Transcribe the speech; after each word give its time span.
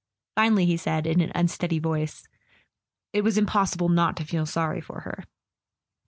Finally 0.35 0.65
he 0.65 0.77
said, 0.77 1.05
in 1.05 1.21
an 1.21 1.31
unsteady 1.35 1.77
voice: 1.77 2.27
"It 3.13 3.21
was 3.23 3.37
impossible 3.37 3.87
not 3.89 4.17
to 4.17 4.25
feel 4.25 4.47
sorry 4.47 4.81
for 4.81 5.01
her." 5.01 5.25